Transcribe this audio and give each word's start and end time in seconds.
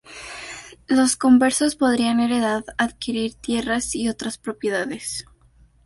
Los 0.87 1.15
conversos 1.15 1.75
podrían 1.75 2.19
heredar, 2.21 2.63
adquirir 2.79 3.35
tierras 3.35 3.93
y 3.93 4.09
otras 4.09 4.39
propiedades. 4.39 5.25